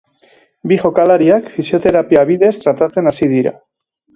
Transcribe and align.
Bi 0.71 0.77
jokalariak 0.83 1.51
fisioterapia 1.57 2.25
bidez 2.33 2.53
tratatzen 2.65 3.11
hasi 3.13 3.31
dira. 3.37 3.55